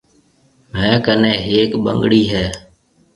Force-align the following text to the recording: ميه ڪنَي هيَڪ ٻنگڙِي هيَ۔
ميه 0.71 0.95
ڪنَي 1.05 1.31
هيَڪ 1.45 1.71
ٻنگڙِي 1.83 2.21
هيَ۔ 2.31 2.45